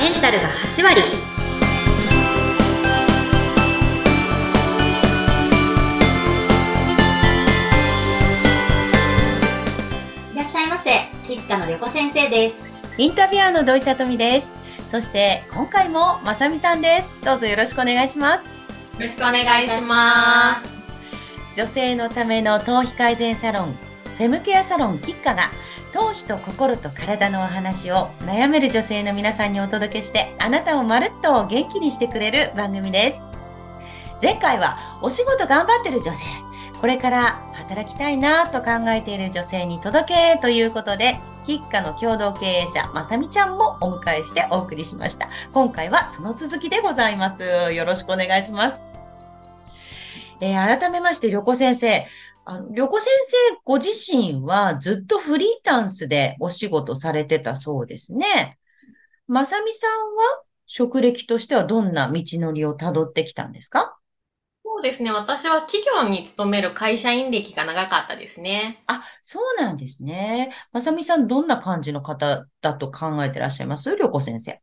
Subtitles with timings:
[0.00, 1.02] メンタルが8割
[10.32, 10.90] いらっしゃいませ
[11.22, 14.54] 吉川の旅子先生ですインタビュアーの土井さとみです。
[14.88, 17.10] そして今回もまさみさんです。
[17.22, 18.44] どうぞよろしくお願いします。
[18.44, 18.50] よ
[19.00, 20.78] ろしくお願いします
[21.54, 23.74] 女性のための頭皮改善サロン、
[24.18, 25.50] フェムケアサロンキッカが
[25.92, 33.22] 頭皮と心と体のお話を悩める女性の皆さんにお届けしてあなたをまるっと元気にしてくれる番組です。
[34.22, 36.24] 前回はお仕事頑張ってる女性、
[36.80, 45.28] これから働きたいなと考えている女性に届けということで、キッカの共同経営者、まさみちゃんもお迎えしてお送りしました。
[45.52, 47.72] 今回はその続きでございます。
[47.72, 48.89] よろしくお願いします。
[50.40, 52.06] えー改めまして、旅子先生。
[52.46, 58.58] あの旅子先生ご自身はずっとフリーランスでお仕事されてたそうですね。
[59.28, 63.96] まさみさんは職歴としてはどんな道のりをたどってきたんですか？
[64.64, 65.12] そうですね。
[65.12, 68.82] 私は企業に勤める会社員歴が長かったですね。
[68.86, 70.50] あ、そうなんですね。
[70.72, 73.94] まさみさんどんな感じの方だと考えてらっしゃいます？
[73.96, 74.60] 旅子先生。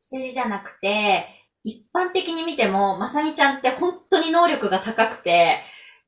[0.00, 1.26] 政治じゃなくて
[1.62, 5.62] 一般的に見てもまさみちゃんって本当に能力が高くて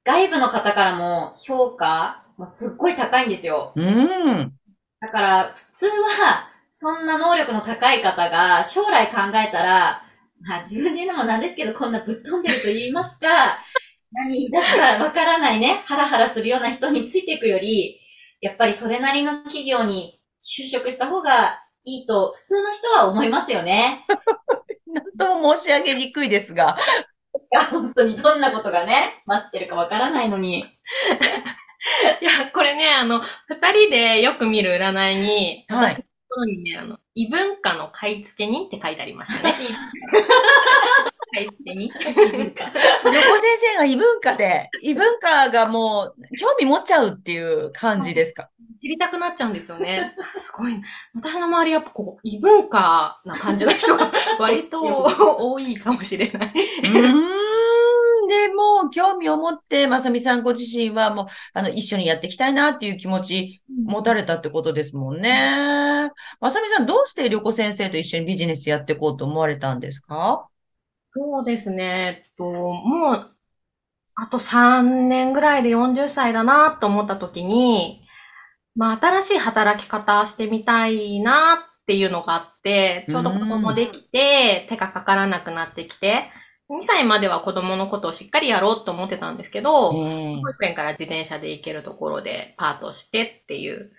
[0.04, 4.52] 外部の方からも評価もすっごい高いんですようーん。
[5.00, 10.02] だから、普通は、そんな能力の高い方が、将来考えたら、
[10.42, 13.26] まあ、自分で言うのもなんですけど、こんなぶっ飛んでると言いますか、
[14.12, 17.98] 何言い出すかわからないね、ハラハラするような人についていくより、
[18.42, 24.04] やっぱりそれなりの企業に就職した方がいいと、普通の人は思いますよね。
[24.92, 26.76] なんとも申し上げにくいですが。
[27.34, 30.60] いや、本当にどんなことがね、待ってるかわからないのに。
[32.20, 39.52] いや、これね、あの、二人でよく見る占いに、はい私のところにね、あの、異文化の買い付け人って書いてありましたね。
[39.52, 39.72] 私、
[41.32, 41.82] 買い付け人
[42.26, 42.64] 異文化。
[43.04, 48.50] 旅子先生が異文化で、異文化がもう興味持っちゃうっていう感じですか？
[48.80, 50.14] 知りたくなっちゃうんですよね。
[50.18, 50.80] あすごい。
[51.14, 54.10] 私の周りやっぱこう、異文化な感じの人が
[54.40, 54.78] 割と
[55.38, 56.52] 多いかもしれない。
[56.84, 57.12] うー
[58.26, 58.28] ん。
[58.28, 66.10] で、もう興味を持って、まさみさんご自身はもう、あの、一緒にやっていきたいなっていう気持ち持たれたってことですもんね。
[66.40, 70.46] まさみさん、どうして旅子先生と一緒にビジネスやっていこうと思われたんですか？
[71.12, 72.24] そうですね。
[72.26, 73.36] えっと、もう、
[74.16, 78.04] あと3年ぐらいで40歳だなと思った時に、
[78.76, 86.30] まあ、新しい働き方してみたいなっていうのがあって、ちょうど子供できて、手がかからなくなってきて、
[86.68, 93.92] 2歳までは子供のことをしっかりやろうと思ってたんですけど、ええ保育園から自転車で行けるところでパートしてっていう。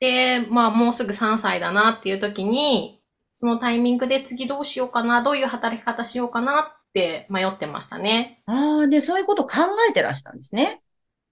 [0.00, 8.42] で、まあもうすぐ3歳だなっていう時に、そのタイミングで次どうしようかな、どういう働き方しようかなって迷ってましたね。
[8.46, 9.56] ああ、で、そういうことを考
[9.88, 10.82] えてらしたんですね。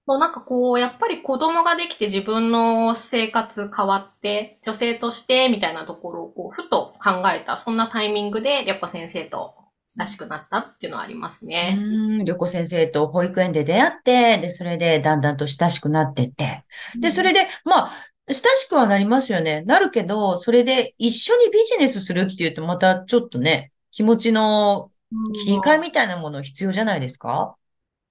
[0.08, 9.54] そうなんかこう、やっぱり子供ができて自分の生活変わって、女性としてみたいなところをこう、ふと考えた、そんなタイミングで、やっぱ先生と
[9.88, 11.78] 親しくなったっていうのはありますうね。
[12.18, 16.64] ーん、旅子先生と保育園で出会って、で、それでだんだんと親しくなってって。
[17.00, 17.92] で、それで、まあ、
[18.28, 19.60] 親しくはなりますよね。
[19.62, 24.90] なるけど、それで一緒にビジネスするっていうと、またちょっとね、気持ちの
[25.44, 27.56] 切り替えみたいなもの必要じゃないですか？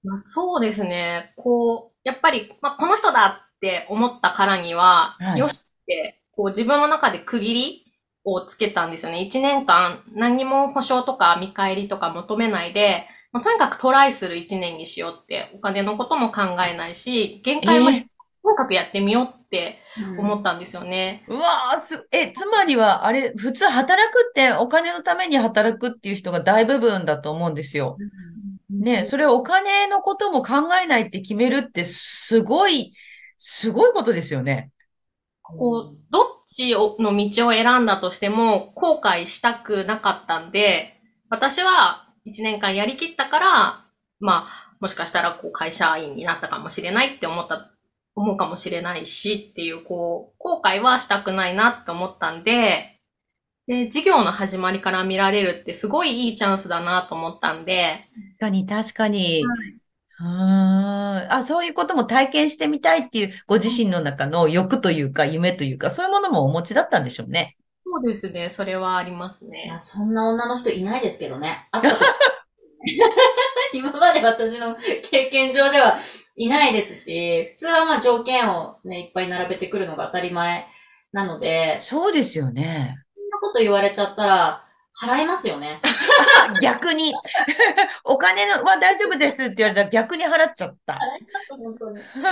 [0.03, 1.34] まあ、そうですね。
[1.38, 7.94] こう、やっぱり、まあ、この人だって思ったからには、はいよしって、こう自分の中で区切り
[8.24, 9.22] をつけたんですよね。
[9.22, 18.08] 一年間何にも保証とか見返りとか求めないで、まあ、とにかくトライする一年にしようって、お金のことも考えないし、限界までえ
[18.44, 21.25] とにかくやってみようってうん思ったんですよね。
[21.28, 27.97] うわーす、え、つまりは、あれ、普通働くってお金のために働くっていう人が大部分だと思うんですよ。
[28.77, 32.91] ね、それお金のことも考えないって決めるってすごい、
[33.38, 34.72] すごいことですよね。
[35.41, 43.85] こう、どっちの道を選んだとしても、後悔したくなかったんで、私は一年間やりきったから、
[44.19, 47.72] まあ、もしかしたらこう会社員になったかもしれないって思った、
[48.16, 52.97] 思うかもしれないしっていう、こう、後悔はしたくないなって思ったんで、
[53.67, 59.43] で、事業の始まりから見られるってすごいいいチャンスだなと思ったんで、確かに、確かに。
[60.19, 61.34] うーん。
[61.34, 67.58] あ、そういうことも体験してみたいっていうご自身の中の欲というか夢というか、そういうものもお持ちだったんでしょうね。
[67.85, 69.79] そうですね、それはありますいねや、。
[69.79, 71.69] そんな女の人いないですけどね。
[73.73, 74.75] 今まで私の
[75.09, 75.97] 経験上では
[76.35, 80.67] いないですし、普通はまあ条件をね、いっぱい並べてくるのが当たり前
[81.11, 82.97] なので、そうですよね。
[83.37, 84.63] なこと言われちゃったら、
[84.99, 85.79] 払いますよね。
[86.61, 87.13] 逆に、
[88.03, 90.93] お金のは大丈夫ですって言われたら逆に払っちゃった。
[90.93, 90.99] 払い
[91.31, 92.01] ます、本当に。
[92.03, 92.23] そう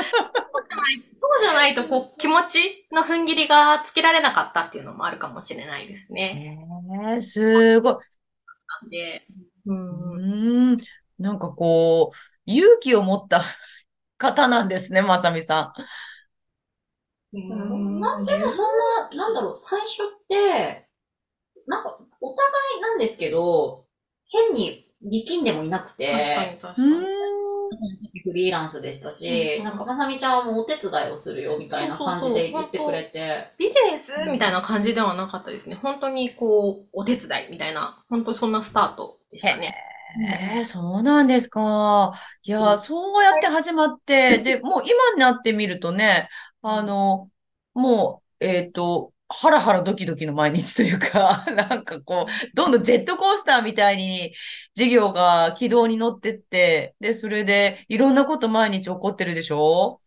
[0.68, 6.58] じゃない、そうじゃないと、こう、気持ちの踏ん切りがつけられなかったっていうのもあるかもしれないですね。
[7.14, 7.94] えー、すごい。
[7.94, 8.00] な
[8.88, 9.28] んで、
[9.68, 9.72] う。
[9.72, 10.78] うん。
[11.20, 12.16] なんかこう、
[12.46, 13.42] 勇気を持った
[14.18, 15.72] 方なんですね、まさみさ
[17.32, 18.78] うんなんでもそん
[19.12, 20.85] な、なんだろう、最初って、
[23.06, 23.86] ですけど、
[24.30, 27.16] 変に力んでもいなくて、確かに確かに。
[27.78, 35.76] その時フリーランスでしたし、うんなんか、まさみちゃんはもうお手伝いをするよ、みたいな感じで言ってくれて、ビジネスみたいな感じではなかったですね。
[35.76, 39.76] 本当にこう、お手伝いみたいな、本当にそんなスタートでしたね。
[40.56, 42.14] えー、そうなんですか。
[42.44, 46.30] いや、そうやって始まって、で、もう今になってみるとね、
[46.62, 47.30] あの、
[47.74, 54.34] もう、えっと、ハラハラドキドキの毎日というか、 なんかこう、どんどんジェットコースターみたいに
[54.76, 60.00] 事業が軌道に乗ってって、で、それでいろんなこと毎日起こってるでしょ？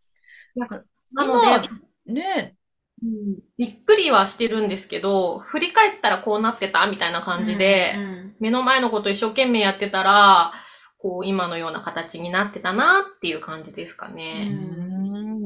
[1.12, 1.58] なので、今、
[2.06, 2.56] ね、
[3.02, 10.52] うんびっくりはしてるんですけど、振り返ったらこうなってたみたいな感じで、うん目の前のこと一生懸命やってたら、
[10.98, 14.44] こう、今のような形になってたなっていう感じですかうね。
[14.44, 14.87] ん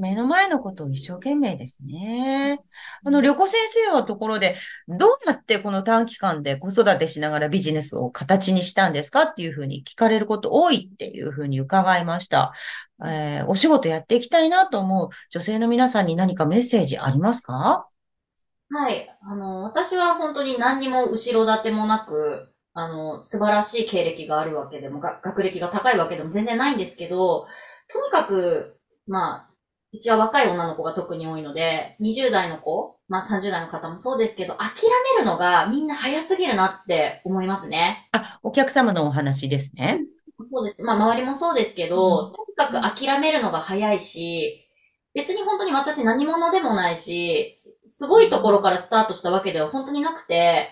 [0.02, 2.58] 目の前のことを一生懸命ですね。
[3.04, 4.56] あの、旅行先生はところで、
[4.88, 12.52] どうやってこの短期間で子育てしながらビジネスを形にしたんですかっていうふうに聞かれること多いっていうふうに伺いました。
[13.04, 17.88] えーお仕事やっていきたいなと思う女性の皆さんに何かメッセージありますか？
[18.70, 19.08] はい。
[19.20, 27.46] あの、私は本当に何にも後ろ盾もなく、あの、素晴らしい経歴があるわけでも、が学歴が高いわけでも全然ないんですけど、
[27.92, 29.51] とにかく、まあ、
[29.94, 34.70] うちは若い女の子が特に多いので、20代の子、まあ30代の方もそうですけど、諦
[35.14, 38.08] めるのがみんな早すぎるなって思いますね。
[38.12, 40.00] あ、お客様のお話ですね。
[40.46, 40.82] そうです。
[40.82, 44.66] まあ周りもそうですけど、とにかく諦めるのが早いし、
[45.14, 50.70] 別に本当に私何者でもないし、すすごいところからスタートしたわけでは本当になくて、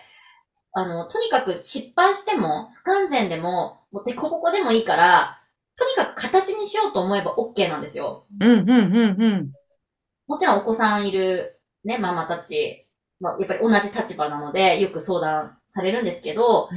[0.73, 5.40] あの、とにかく失敗しても、不完全でも、もうデコボコでもいいから、
[5.81, 8.27] とにかく形にしようと思えば OK なんですよ。
[8.38, 9.53] うん、うん、うん、うん。
[10.27, 12.87] もちろんお子さんいるね、ママたち、
[13.19, 16.69] まあ、やっぱり同じ立場なので、よく相談されるんですけど、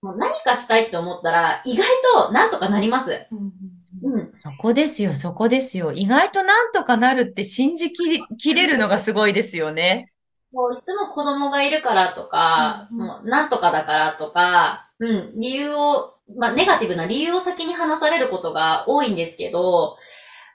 [0.00, 3.26] もう何かしたいって思ったら、意外となんとかなります。
[4.02, 4.28] うん。
[4.30, 5.92] そこですよ、そこですよ。
[5.92, 10.12] 意外となんとかなるって信じきれるのがすごいですよね。
[10.52, 19.96] もういつも子供がいるからとか、うんうんもうなんとかだからとか、うん、理由を、まあ、ネガティブな理由を先に話されることが多いんですけど、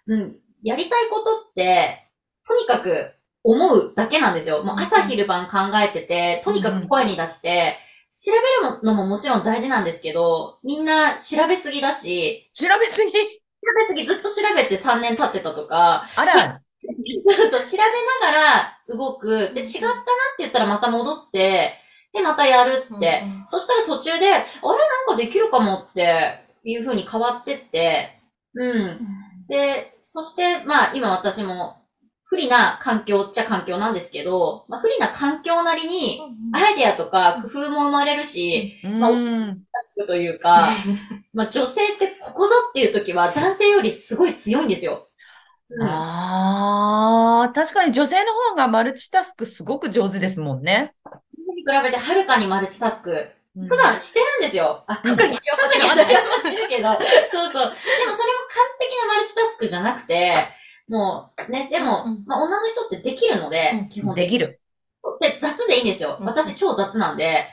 [0.08, 2.10] うん、やりたいことって、
[2.48, 4.64] とにかく思うだけなんですよ。
[4.64, 7.78] もう朝昼晩考えてて、とにかく声に出して、
[8.10, 13.12] 調べるのももちろん大事なんですけど、みんな調べすぎだし、調べすぎ？
[13.12, 13.18] 調
[13.75, 16.62] べすぎずっと調べて3年経ってたとか、あら、
[17.28, 19.52] そ うそう、調べながら動く。
[19.54, 20.10] で、違ったなって
[20.40, 21.75] 言ったらまた戻って、
[22.13, 23.21] で、またやるって。
[23.24, 24.42] うんうんそしたら途中で、あれ？
[24.42, 24.45] なん
[25.07, 28.19] かできるかもっていう風に変わってって、
[28.56, 29.00] うん。
[29.48, 31.77] で、そして、まあ、今私も
[32.24, 36.22] 不利な環境っちゃ環境なんですけど、まあ、不利な環境なりに、
[36.53, 40.67] アイデアとか工夫も生まれるし、まあおしうんつくというか、
[41.34, 45.10] まあ、女性ってここぞっていう時は男性よりすごい強いんですよ。
[45.70, 50.93] うんああ、確かに女性の方がマルチタスクすごく上手ですもんね。
[51.48, 53.12] に比べてはるかにマルチタスク。
[53.12, 54.84] うん普段してるんですよ。
[54.88, 55.38] あ、特に、特に
[55.88, 56.90] 私はしてるけど。
[57.30, 57.62] そうそう。
[57.62, 60.34] でもそれも完璧なマルチタスクじゃなくて、
[60.88, 64.16] もう、ね、でも、うんまあ女の人ってできるので、うん基本。
[64.16, 64.60] できる。
[65.22, 66.18] で、雑でいいんですよ。
[66.20, 67.46] うん私超雑なんで。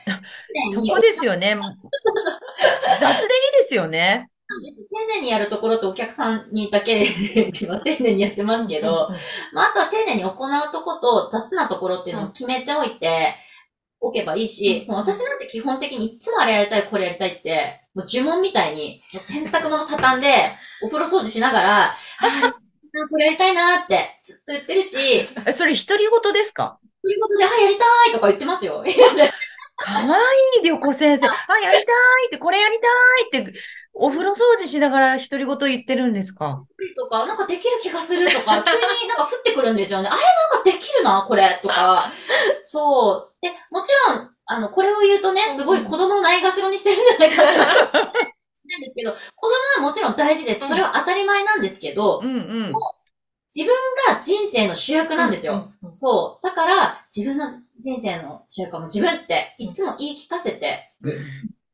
[0.73, 1.55] そこですよね。
[2.99, 4.31] 雑でいいですよね。
[4.89, 7.05] 丁寧にやるところとお客さんにだけ
[7.53, 9.09] 丁寧にやってますけど、
[9.53, 13.35] まあ、あとは丁寧に行うとこと雑なところっていうのを決めておいて
[14.01, 20.27] おけばいいし、うんもう私なんて基本的にいつもあれやりたい、これやりたいって、もう呪文みたいに洗濯物畳んで、
[20.83, 21.93] お風呂掃除しながら、あ
[23.03, 24.97] あ、これやりたいなーってずっと言ってるし、
[25.45, 26.79] えそれ独り言ですか？
[27.03, 28.83] ということで、あ、やりたいとか言ってますよ。
[29.77, 31.27] かわいい旅行先生。
[31.27, 31.31] あ、
[31.63, 31.83] やりたい
[32.27, 32.79] って、これやり
[33.31, 33.59] たいって、
[33.93, 36.63] お風呂掃除しながら独り言言ってるんですか？
[36.97, 40.07] とか、なんかできる気がするとか、 急になんか降ってくるんですよね。
[40.11, 42.11] あれなんかできるな、これとか。
[42.65, 43.33] そう。
[43.41, 48.19] で、もちろん、あの、これを言うとね、すごい子供をないがしろにしてるんじゃないかって。
[48.71, 50.67] なんですけど、子供はもちろん大事です。
[50.67, 52.37] それは当たり前なんですけど、うんう
[52.69, 52.73] ん。
[53.53, 53.75] 自分
[54.15, 55.53] が人生の主役なんですよ。
[55.53, 55.55] う
[55.85, 56.45] んうんそう。
[56.45, 57.45] だから、自分の
[57.77, 60.93] 人生の主役はもう自分っていつも言い聞かせて、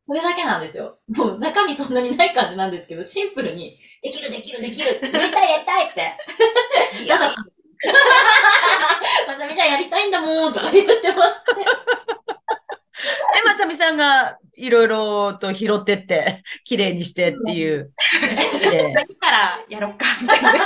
[0.07, 0.99] それだけなんですよ。
[1.09, 6.13] もう中身そんなにない感じなんですけど、シンプルに、できるできるできる、やりたいやりたいって。
[7.09, 7.35] だから、
[9.27, 11.65] まさみちゃんやりたいんだもんとか言ってますね。
[11.65, 17.83] で、まさみさんがいろいろと拾ってって、綺麗にしてっていう。
[18.63, 20.59] で何からやろっか、みたいなね。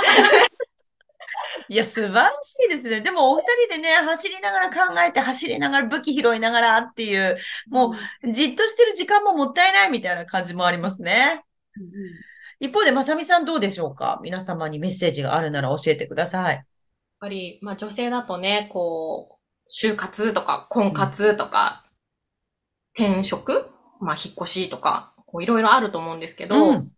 [1.68, 3.00] いや、素晴らしいですね。
[3.00, 7.36] でも、お二人でね、走りながら考えて、走りながら武器拾いながらっていう、
[7.68, 11.44] もう、じっとしてる時間ももったいないみたいな感じもありますね。
[12.60, 14.20] 一方で、まさみさんどうでしょうか？
[14.22, 16.54] 皆様にメッセージがあるなら教えてください。
[16.56, 16.64] やっ
[17.18, 21.84] ぱり、まあ女性だとね、こう、就活とか婚活とか、
[22.94, 23.68] 転職？
[24.00, 26.92] まあ引っ越しとか、こういろいろあると思うんですけど、うん。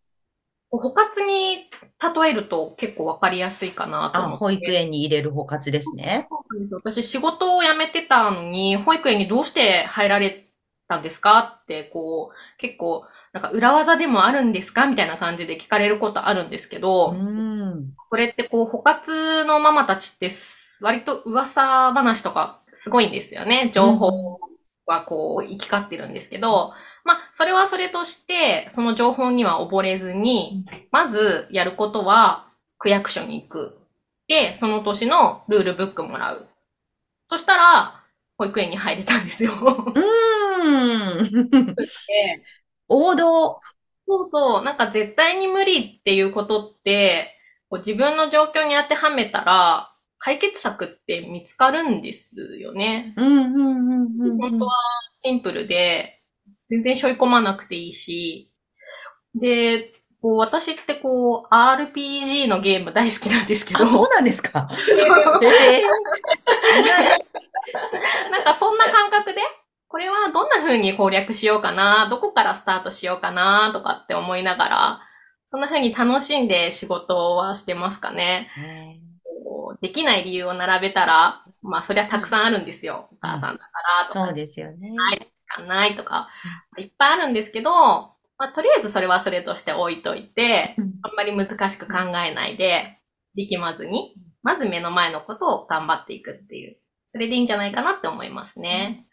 [0.75, 1.71] こう補活に
[2.16, 4.45] 例えると結構わかりやすいかなとあ、思って。
[4.45, 6.26] 保育園に入れる補活ですね。
[6.28, 10.49] そうなんですよ私仕事を辞めてたのに、保育園にどうして入られ
[10.88, 17.95] たんですかって、こう、結構、なんか裏技でもあるんですかみたいな感じで聞かれることあるんですけど、うん。
[18.11, 23.71] これってこう、補活のママたちってす、割と噂話とかすごいんですよね。
[23.73, 24.40] 情報
[24.87, 26.73] はこう、行き交ってるんですけど、
[27.05, 33.79] まあ、それはそれとして、その情報には溺れずに、まずやることは、区役所に行く。
[34.27, 36.49] で、その年のルールブックもらう。
[37.29, 38.05] そしたら、
[38.39, 39.53] 保育園に入れたんですよ。
[39.95, 41.25] うん。
[42.89, 43.61] 王道。
[44.07, 44.65] そうそう。
[44.65, 47.39] なんか絶対に無理っていうことって、
[47.71, 53.15] こう自分の状況に当てはめたら、解決策って見つかるんですよね。
[53.17, 54.39] うん、うん、うん、うん。
[54.39, 54.73] 本当は
[55.13, 56.24] シンプルで、
[56.75, 58.50] 全然背負い込まなくていいし、
[59.35, 64.69] で、こう私ってこう RPG のゲーム大好きなんですけど、あ、そうなんですか？
[68.31, 69.40] なんかそんな感覚で、
[69.88, 75.00] これはどんな風に攻略しようかな、どこからスタートしようかな、とかって思いながら、
[75.47, 78.49] そんな風に楽しんで仕事はしてますかね。
[79.81, 83.09] できない理由を並べたら、まあそりゃたくさんあるんですよ。
[83.12, 83.64] お母さんだか
[84.02, 84.90] らとか、そうですよね。
[84.99, 85.26] はい、時
[85.59, 86.29] 間ないとか、
[86.79, 87.71] いっぱいあるんですけど、
[88.39, 92.99] まあとりあえずそれはそれとして置いといて、うんあんまり難しく考えないで、
[93.35, 96.79] 力まずに、まず目の前のことを頑張っていくっていう。
[97.11, 99.07] それでいいんじゃないかなって思いますね。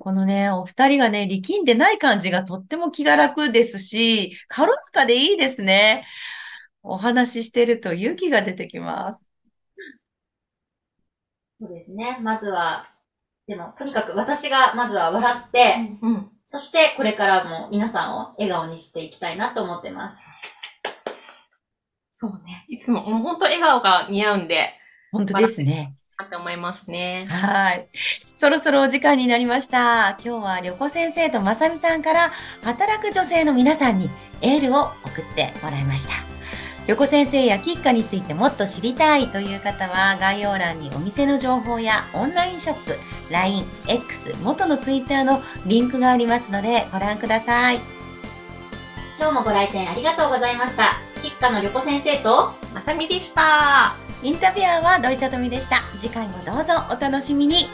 [0.00, 6.04] このね、お二人がね、力んでない感じがとっても気が楽ですし、軽やかでいいですね。
[6.82, 9.24] お話ししてると勇気が出てきます。
[11.60, 12.18] そうですね。
[12.20, 12.90] まずは、
[13.46, 16.30] でも、とにかく私がまずは笑って、うん。
[16.44, 20.24] そしてこれからも皆さんを笑顔にしていきたいなと思ってます。
[22.12, 22.64] そうね。
[22.68, 24.70] いつも、もう本当笑顔が似合うんで、
[25.12, 25.92] 本当ですね。
[26.24, 27.26] って思いますね。
[27.28, 27.88] はい。
[27.92, 30.16] そろそろお時間になりました。
[30.24, 34.08] 今日は旅子先生とまさみさんから働く女性の皆さんに
[34.40, 36.35] エールを送ってもらいました。
[36.86, 42.96] 旅子先生やキッカについてもっと知りたいという方は概要欄にお店の情報やオンラインショップ、
[43.28, 47.80] LINE、X、元の Twitter のリンクがありますのでご覧ください。
[49.18, 50.98] 今日もご来店ありがとうございました。
[51.22, 53.96] キッカの旅子先生と、まさみでした。
[54.22, 55.78] インタビュアーは土井さとみでした。
[55.98, 57.66] 次回もどうぞお楽しみに。